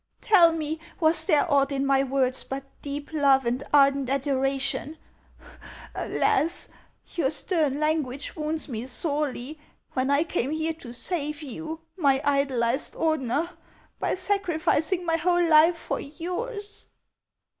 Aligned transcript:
Tell 0.19 0.51
me, 0.51 0.79
was 0.99 1.25
there 1.25 1.45
aught 1.47 1.71
in 1.71 1.85
my 1.85 2.01
words 2.03 2.43
but 2.43 2.63
deep 2.81 3.13
love 3.13 3.45
and 3.45 3.63
ardent 3.71 4.09
adoration? 4.09 4.97
Alas! 5.93 6.69
your 7.13 7.29
stern 7.29 7.79
language 7.79 8.35
wounds 8.35 8.67
me 8.67 8.87
sorely, 8.87 9.59
when 9.93 10.09
I 10.09 10.23
came 10.23 10.49
here 10.49 10.73
to 10.73 10.91
save 10.91 11.43
you, 11.43 11.81
my 11.97 12.19
idolized 12.25 12.95
Ordener, 12.95 13.51
by 13.99 14.15
sacrificing 14.15 15.05
my 15.05 15.17
whole 15.17 15.47
life 15.47 15.77
for 15.77 15.99
yours." 15.99 16.87